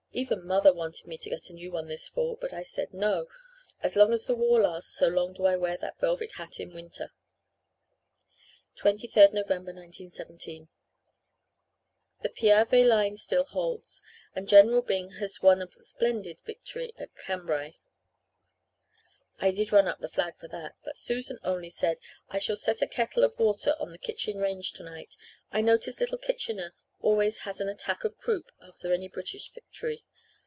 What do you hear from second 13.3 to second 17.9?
holds and General Byng has won a splendid victory at Cambrai.